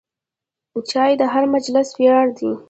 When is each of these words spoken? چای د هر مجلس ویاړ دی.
چای 0.89 1.11
د 1.21 1.23
هر 1.33 1.43
مجلس 1.53 1.87
ویاړ 1.97 2.25
دی. 2.39 2.51